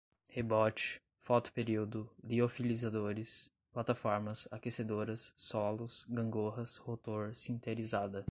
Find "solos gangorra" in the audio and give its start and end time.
5.37-6.63